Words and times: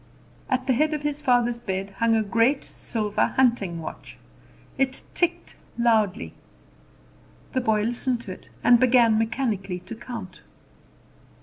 At 0.49 0.65
the 0.65 0.73
head 0.73 0.95
of 0.95 1.03
his 1.03 1.21
father's 1.21 1.59
bed 1.59 1.91
hung 1.99 2.15
a 2.15 2.23
great 2.23 2.63
silver 2.63 3.27
hunting 3.35 3.79
watch. 3.81 4.17
It 4.75 5.03
ticked 5.13 5.57
loudly. 5.77 6.33
The 7.53 7.61
boy 7.61 7.83
listened 7.83 8.21
to 8.21 8.31
it, 8.31 8.49
and 8.63 8.79
began 8.79 9.19
mechanically 9.19 9.77
to 9.81 9.93
count. 9.93 10.41